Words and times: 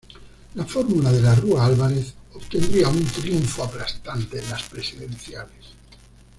La 0.55 0.65
fórmula 0.65 1.11
De 1.11 1.21
la 1.21 1.35
Rúa-Álvarez 1.35 2.15
obtendría 2.33 2.87
un 2.89 3.05
triunfo 3.05 3.65
aplastante 3.65 4.39
en 4.39 4.49
las 4.49 4.63
presidenciales. 4.63 5.75